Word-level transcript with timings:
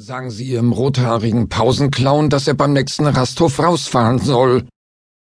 Sagen 0.00 0.30
Sie 0.30 0.44
Ihrem 0.44 0.72
rothaarigen 0.72 1.50
Pausenclown, 1.50 2.30
dass 2.30 2.48
er 2.48 2.54
beim 2.54 2.72
nächsten 2.72 3.04
Rasthof 3.06 3.58
rausfahren 3.58 4.18
soll. 4.18 4.66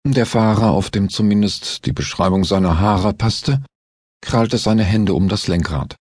Der 0.06 0.24
Fahrer, 0.24 0.70
auf 0.70 0.90
dem 0.90 1.08
zumindest 1.08 1.84
die 1.84 1.90
Beschreibung 1.90 2.44
seiner 2.44 2.78
Haare 2.78 3.12
passte, 3.12 3.64
krallte 4.20 4.56
seine 4.56 4.84
Hände 4.84 5.14
um 5.14 5.28
das 5.28 5.48
Lenkrad. 5.48 5.96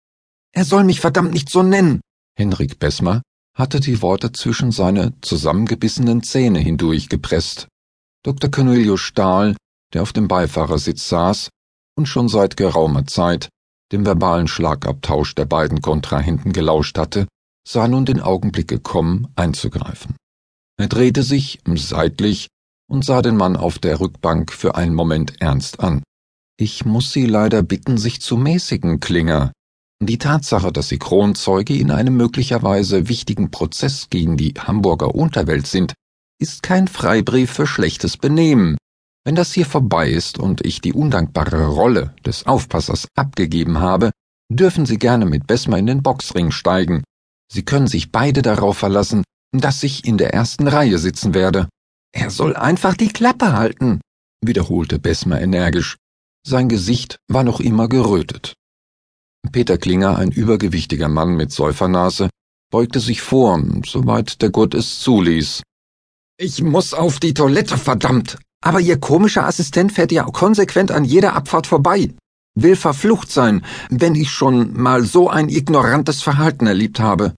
Er 0.53 0.65
soll 0.65 0.83
mich 0.83 0.99
verdammt 0.99 1.33
nicht 1.33 1.51
so 1.51 1.63
nennen. 1.63 2.01
Henrik 2.37 2.81
Besmer 2.81 3.23
hatte 3.57 3.79
die 3.79 4.03
Worte 4.03 4.33
zwischen 4.33 4.73
seine 4.73 5.13
zusammengebissenen 5.21 6.25
Zähne 6.25 6.59
hindurch 6.59 7.09
gepresst. 7.09 7.69
Dr. 8.25 8.51
Cornelius 8.51 9.03
Stahl, 9.03 9.57
der 9.93 10.03
auf 10.03 10.13
dem 10.13 10.27
Beifahrersitz 10.27 11.09
saß 11.09 11.49
und 11.97 12.07
schon 12.07 12.29
seit 12.29 12.57
geraumer 12.57 13.07
Zeit 13.07 13.51
dem 13.93 14.05
verbalen 14.05 14.49
Schlagabtausch 14.49 15.37
der 15.37 15.45
beiden 15.45 15.81
Kontrahenten 15.81 16.53
gelauscht 16.53 16.99
hatte, 16.99 17.29
sah 17.67 17.89
nun 17.89 18.05
den 18.05 18.21
Augenblick 18.21 18.69
gekommen, 18.69 19.29
einzugreifen. 19.37 20.17
Er 20.77 20.89
drehte 20.89 21.23
sich 21.23 21.61
seitlich 21.77 22.49
und 22.91 23.05
sah 23.05 23.23
den 23.23 23.37
Mann 23.37 23.57
auf 23.57 23.79
der 23.79 24.01
Rückbank 24.01 24.53
für 24.53 24.75
einen 24.75 24.95
Moment 24.95 25.41
ernst 25.41 25.81
an. 25.81 26.03
Ich 26.59 26.85
muss 26.85 27.13
Sie 27.13 27.27
leider 27.27 27.63
bitten, 27.63 27.97
sich 27.99 28.21
zu 28.21 28.37
mäßigen, 28.37 29.01
Klinger. 29.01 29.53
Die 30.03 30.19
Tatsache, 30.19 30.73
dass 30.73 30.89
Sie 30.89 30.99
Kronzeuge 30.99 31.77
in 31.77 31.91
einem 31.91 32.17
möglicherweise 32.17 33.09
wichtigen 33.09 33.51
Prozess 33.51 34.09
gegen 34.11 34.37
die 34.37 34.55
Hamburger 34.59 35.15
Unterwelt 35.15 35.67
sind, 35.67 35.95
ist 36.41 36.63
kein 36.63 36.89
Freibrief 36.89 37.51
für 37.51 37.67
schlechtes 37.67 38.17
Benehmen. 38.17 38.77
Wenn 39.25 39.37
das 39.37 39.53
hier 39.53 39.65
vorbei 39.65 40.11
ist 40.11 40.39
und 40.39 40.65
ich 40.67 40.81
die 40.81 40.93
undankbare 40.93 41.69
Rolle 41.69 42.15
des 42.27 42.47
Aufpassers 42.47 43.09
abgegeben 43.17 43.79
habe, 43.79 44.11
dürfen 44.53 44.85
Sie 44.85 44.99
gerne 44.99 45.25
mit 45.25 45.47
Besmer 45.47 45.79
in 45.79 45.87
den 45.87 46.03
Boxring 46.03 46.51
steigen 46.51 47.03
Sie 47.53 47.65
können 47.65 47.87
sich 47.87 48.13
beide 48.13 48.43
darauf 48.43 48.79
verlassen, 48.79 49.25
dass 49.53 49.83
ich 49.83 50.05
in 50.05 50.19
der 50.19 50.35
ersten 50.35 50.69
Reihe 50.69 50.99
sitzen 50.99 51.35
werde. 51.35 51.69
Er 52.13 52.31
soll 52.31 52.57
einfach 52.57 52.95
die 52.97 53.09
Klappe 53.09 53.53
halten, 53.53 54.01
wiederholte 54.45 54.99
Besmer 54.99 55.41
energisch. 55.41 55.97
Sein 56.47 56.69
Gesicht 56.69 57.19
war 57.29 57.43
noch 57.43 57.61
immer 57.61 57.89
gerötet. 57.89 58.55
Peter 59.53 59.79
Klinger, 59.79 60.17
ein 60.17 60.31
übergewichtiger 60.31 61.09
Mann 61.09 61.37
mit 61.37 61.53
Säufernase, 61.53 62.31
beugte 62.71 63.01
sich 63.01 63.21
vor, 63.23 63.63
soweit 63.87 64.43
der 64.43 64.51
Gurt 64.51 64.75
es 64.75 65.01
zuließ. 65.01 65.63
Ich 66.39 66.63
muss 66.63 66.93
auf 66.95 67.21
die 67.21 67.35
Toilette, 67.35 67.79
verdammt! 67.79 68.39
Aber 68.65 68.81
Ihr 68.81 68.99
komischer 68.99 69.47
Assistent 69.47 69.93
fährt 69.93 70.11
ja 70.11 70.25
konsequent 70.25 70.91
an 70.91 71.05
jeder 71.05 71.35
Abfahrt 71.35 71.67
vorbei. 71.67 72.11
Will 72.55 72.77
verflucht 72.77 73.31
sein, 73.31 73.65
wenn 73.91 74.15
ich 74.15 74.31
schon 74.31 74.81
mal 74.81 75.05
so 75.05 75.29
ein 75.29 75.49
ignorantes 75.49 76.23
Verhalten 76.23 76.67
erlebt 76.67 77.01
habe. 77.01 77.35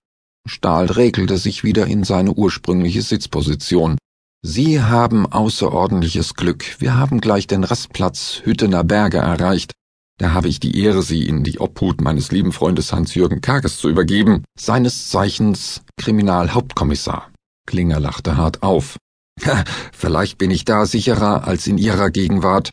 Stahl 0.46 0.86
regelte 0.86 1.38
sich 1.38 1.64
wieder 1.64 1.86
in 1.86 2.04
seine 2.04 2.32
ursprüngliche 2.32 3.02
Sitzposition. 3.02 3.96
Sie 4.42 4.80
haben 4.80 5.26
außerordentliches 5.26 6.34
Glück. 6.34 6.76
Wir 6.78 6.96
haben 6.96 7.20
gleich 7.20 7.46
den 7.46 7.64
Rastplatz 7.64 8.42
Hüttener 8.44 8.84
Berge 8.84 9.18
erreicht. 9.18 9.72
Da 10.18 10.32
habe 10.32 10.48
ich 10.48 10.60
die 10.60 10.80
Ehre, 10.80 11.02
Sie 11.02 11.26
in 11.26 11.44
die 11.44 11.58
Obhut 11.58 12.00
meines 12.00 12.30
lieben 12.30 12.52
Freundes 12.52 12.92
Hans-Jürgen 12.92 13.40
Kages 13.40 13.78
zu 13.78 13.88
übergeben, 13.88 14.44
seines 14.58 15.10
Zeichens 15.10 15.82
Kriminalhauptkommissar. 15.98 17.30
Klinger 17.66 18.00
lachte 18.00 18.36
hart 18.36 18.62
auf. 18.62 18.96
Vielleicht 19.92 20.38
bin 20.38 20.50
ich 20.50 20.64
da 20.64 20.86
sicherer 20.86 21.46
als 21.46 21.66
in 21.66 21.76
Ihrer 21.76 22.10
Gegenwart. 22.10 22.70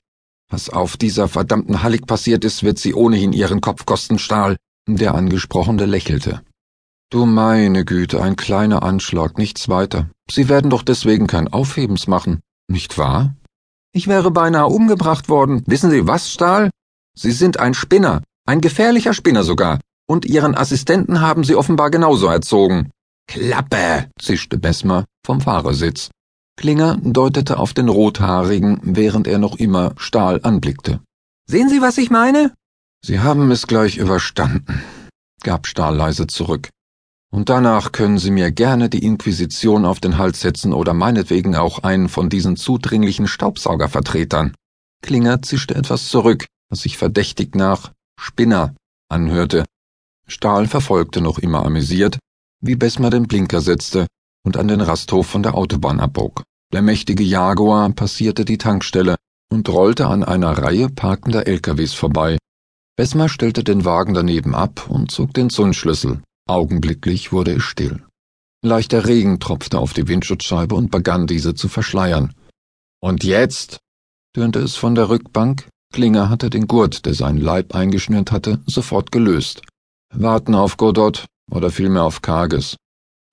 Was 0.53 0.69
auf 0.69 0.97
dieser 0.97 1.27
verdammten 1.27 1.81
Hallig 1.81 2.05
passiert 2.05 2.45
ist, 2.45 2.61
wird 2.61 2.77
Sie 2.77 2.93
ohnehin 2.93 3.33
Ihren 3.33 3.59
Kopf 3.59 3.87
kosten, 3.87 4.19
Stahl. 4.19 4.55
Der 4.87 5.15
Angesprochene 5.15 5.87
lächelte. 5.87 6.43
Du 7.09 7.25
meine 7.25 7.85
Güte, 7.85 8.21
ein 8.21 8.35
kleiner 8.35 8.83
Anschlag, 8.83 9.39
nichts 9.39 9.67
weiter. 9.67 10.11
Sie 10.29 10.49
werden 10.49 10.69
doch 10.69 10.83
deswegen 10.83 11.25
kein 11.25 11.47
Aufhebens 11.47 12.05
machen, 12.05 12.41
nicht 12.67 12.99
wahr? 12.99 13.33
Ich 13.93 14.07
wäre 14.07 14.29
beinahe 14.29 14.67
umgebracht 14.67 15.27
worden. 15.27 15.63
Wissen 15.65 15.89
Sie 15.89 16.05
was, 16.05 16.31
Stahl? 16.31 16.69
Sie 17.17 17.31
sind 17.31 17.59
ein 17.59 17.73
Spinner, 17.73 18.21
ein 18.45 18.61
gefährlicher 18.61 19.15
Spinner 19.15 19.43
sogar. 19.43 19.79
Und 20.07 20.23
Ihren 20.23 20.53
Assistenten 20.53 21.19
haben 21.19 21.43
Sie 21.43 21.55
offenbar 21.55 21.89
genauso 21.89 22.27
erzogen. 22.27 22.91
Klappe, 23.27 24.11
zischte 24.21 24.59
Besmer 24.59 25.05
vom 25.25 25.41
Fahrersitz. 25.41 26.11
Klinger 26.55 26.97
deutete 27.01 27.57
auf 27.57 27.73
den 27.73 27.89
Rothaarigen, 27.89 28.79
während 28.83 29.27
er 29.27 29.39
noch 29.39 29.55
immer 29.57 29.93
Stahl 29.97 30.39
anblickte. 30.43 31.01
Sehen 31.49 31.69
Sie, 31.69 31.81
was 31.81 31.97
ich 31.97 32.09
meine? 32.09 32.53
Sie 33.05 33.19
haben 33.19 33.51
es 33.51 33.67
gleich 33.67 33.97
überstanden, 33.97 34.81
gab 35.43 35.67
Stahl 35.67 35.95
leise 35.95 36.27
zurück. 36.27 36.69
Und 37.31 37.49
danach 37.49 37.91
können 37.91 38.19
Sie 38.19 38.31
mir 38.31 38.51
gerne 38.51 38.89
die 38.89 39.03
Inquisition 39.03 39.85
auf 39.85 39.99
den 39.99 40.17
Hals 40.17 40.39
setzen 40.39 40.71
oder 40.71 40.93
meinetwegen 40.93 41.55
auch 41.55 41.79
einen 41.79 42.07
von 42.07 42.29
diesen 42.29 42.55
zudringlichen 42.55 43.27
Staubsaugervertretern. 43.27 44.53
Klinger 45.01 45.41
zischte 45.41 45.75
etwas 45.75 46.07
zurück, 46.07 46.45
was 46.69 46.81
sich 46.83 46.97
verdächtig 46.97 47.55
nach 47.55 47.91
Spinner 48.17 48.75
anhörte. 49.09 49.65
Stahl 50.27 50.67
verfolgte 50.67 51.19
noch 51.19 51.39
immer 51.39 51.65
amüsiert, 51.65 52.19
wie 52.61 52.75
Besmer 52.75 53.09
den 53.09 53.27
Blinker 53.27 53.59
setzte 53.59 54.07
und 54.45 54.57
an 54.57 54.67
den 54.67 54.81
Rasthof 54.81 55.27
von 55.27 55.43
der 55.43 55.55
Autobahn 55.55 55.99
abbog. 55.99 56.43
Der 56.73 56.81
mächtige 56.81 57.23
Jaguar 57.23 57.89
passierte 57.91 58.45
die 58.45 58.57
Tankstelle 58.57 59.15
und 59.51 59.69
rollte 59.69 60.07
an 60.07 60.23
einer 60.23 60.57
Reihe 60.57 60.89
parkender 60.89 61.47
LKWs 61.47 61.93
vorbei. 61.93 62.37
Besmer 62.95 63.29
stellte 63.29 63.63
den 63.63 63.85
Wagen 63.85 64.13
daneben 64.13 64.55
ab 64.55 64.89
und 64.89 65.11
zog 65.11 65.33
den 65.33 65.49
Zündschlüssel. 65.49 66.21
Augenblicklich 66.47 67.31
wurde 67.31 67.53
es 67.53 67.63
still. 67.63 68.03
Leichter 68.63 69.05
Regen 69.07 69.39
tropfte 69.39 69.77
auf 69.79 69.93
die 69.93 70.07
Windschutzscheibe 70.07 70.75
und 70.75 70.91
begann 70.91 71.27
diese 71.27 71.53
zu 71.53 71.67
verschleiern. 71.67 72.33
Und 73.01 73.23
jetzt? 73.23 73.79
tönte 74.33 74.59
es 74.59 74.75
von 74.75 74.95
der 74.95 75.09
Rückbank. 75.09 75.67
Klinger 75.93 76.29
hatte 76.29 76.49
den 76.49 76.67
Gurt, 76.67 77.05
der 77.05 77.13
seinen 77.13 77.39
Leib 77.39 77.75
eingeschnürt 77.75 78.31
hatte, 78.31 78.61
sofort 78.65 79.11
gelöst. 79.11 79.61
Warten 80.13 80.55
auf 80.55 80.77
Godot 80.77 81.25
oder 81.51 81.69
vielmehr 81.69 82.03
auf 82.03 82.21
Kages, 82.21 82.77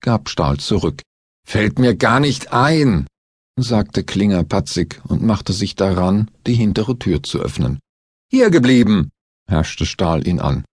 gab 0.01 0.29
Stahl 0.29 0.57
zurück. 0.57 1.01
Fällt 1.47 1.79
mir 1.79 1.95
gar 1.95 2.19
nicht 2.19 2.53
ein, 2.53 3.07
sagte 3.57 4.03
Klinger 4.03 4.43
patzig 4.43 5.01
und 5.07 5.23
machte 5.23 5.53
sich 5.53 5.75
daran, 5.75 6.29
die 6.45 6.53
hintere 6.53 6.97
Tür 6.97 7.23
zu 7.23 7.39
öffnen. 7.39 7.79
Hier 8.29 8.49
geblieben, 8.49 9.11
herrschte 9.47 9.85
Stahl 9.85 10.27
ihn 10.27 10.39
an. 10.39 10.65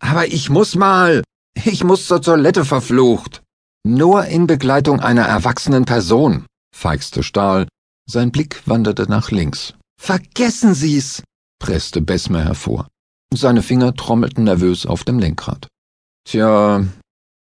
Aber 0.00 0.26
ich 0.26 0.50
muss 0.50 0.74
mal, 0.74 1.22
ich 1.54 1.84
muss 1.84 2.06
zur 2.06 2.22
Toilette 2.22 2.64
verflucht. 2.64 3.42
Nur 3.86 4.26
in 4.26 4.46
Begleitung 4.46 5.00
einer 5.00 5.24
erwachsenen 5.24 5.84
Person, 5.84 6.46
feixte 6.74 7.22
Stahl. 7.22 7.66
Sein 8.06 8.30
Blick 8.30 8.62
wanderte 8.66 9.04
nach 9.08 9.30
links. 9.30 9.74
Vergessen 10.00 10.74
Sie's, 10.74 11.22
presste 11.58 12.00
Besmer 12.00 12.44
hervor. 12.44 12.88
Seine 13.32 13.62
Finger 13.62 13.94
trommelten 13.94 14.44
nervös 14.44 14.86
auf 14.86 15.04
dem 15.04 15.18
Lenkrad. 15.18 15.68
Tja, 16.24 16.84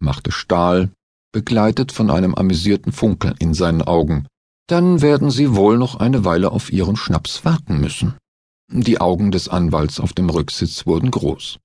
machte 0.00 0.32
Stahl, 0.32 0.90
begleitet 1.32 1.92
von 1.92 2.10
einem 2.10 2.34
amüsierten 2.34 2.92
Funkeln 2.92 3.34
in 3.38 3.54
seinen 3.54 3.82
Augen. 3.82 4.26
Dann 4.66 5.00
werden 5.00 5.30
Sie 5.30 5.54
wohl 5.54 5.78
noch 5.78 5.96
eine 5.96 6.24
Weile 6.24 6.52
auf 6.52 6.72
Ihren 6.72 6.96
Schnaps 6.96 7.44
warten 7.44 7.80
müssen. 7.80 8.14
Die 8.68 9.00
Augen 9.00 9.30
des 9.30 9.48
Anwalts 9.48 9.98
auf 9.98 10.12
dem 10.12 10.30
Rücksitz 10.30 10.86
wurden 10.86 11.10
groß. 11.10 11.58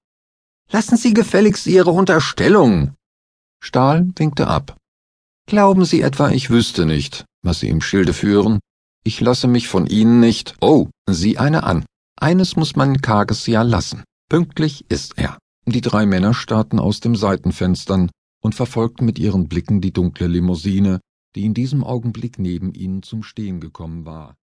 Lassen 0.72 0.98
Sie 0.98 1.14
gefälligst 1.14 1.68
Ihre 1.68 1.92
Unterstellung. 1.92 2.96
Stahl 3.64 4.08
winkte 4.16 4.48
ab. 4.48 4.78
Glauben 5.48 5.86
Sie 5.86 6.02
etwa, 6.02 6.32
ich 6.32 6.50
wüsste 6.50 6.86
nicht, 6.86 7.26
was 7.44 7.60
Sie 7.60 7.70
im 7.70 7.82
Schilde 7.82 8.14
führen? 8.14 8.60
Ich 9.04 9.22
lasse 9.22 9.48
mich 9.48 9.68
von 9.68 9.86
Ihnen 9.86 10.20
nicht. 10.20 10.56
Oh, 10.62 10.88
sieh 11.08 11.38
eine 11.38 11.64
an. 11.64 11.86
Eines 12.20 12.56
muss 12.56 12.76
man 12.76 13.02
Kages 13.02 13.46
ja 13.46 13.62
lassen. 13.62 14.04
Pünktlich 14.30 14.86
ist 14.90 15.18
er. 15.18 15.38
Die 15.68 15.82
drei 15.82 16.08
Männer 16.08 16.34
starrten 16.34 16.80
aus 16.80 17.02
dem 17.02 17.16
Seitenfenstern 17.16 18.10
und 18.46 18.54
verfolgten 18.54 19.06
mit 19.06 19.18
ihren 19.18 19.50
Blicken 19.50 19.82
die 19.82 19.92
dunkle 19.92 20.28
Limousine, 20.28 21.00
die 21.36 21.46
in 21.46 21.56
diesem 21.56 21.84
Augenblick 21.84 22.38
neben 22.38 22.76
ihnen 22.76 23.02
zum 23.02 23.24
Stehen 23.24 23.60
gekommen 23.60 24.06
war. 24.06 24.38